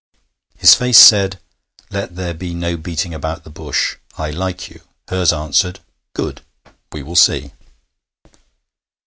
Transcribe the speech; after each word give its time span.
His 0.57 0.73
face 0.73 0.97
said: 0.97 1.39
'Let 1.91 2.15
there 2.15 2.33
be 2.33 2.55
no 2.55 2.75
beating 2.75 3.13
about 3.13 3.43
the 3.43 3.51
bush 3.51 3.97
I 4.17 4.31
like 4.31 4.67
you.' 4.67 4.81
Hers 5.07 5.31
answered: 5.31 5.79
'Good! 6.15 6.41
we 6.91 7.03
will 7.03 7.15
see.' 7.15 7.51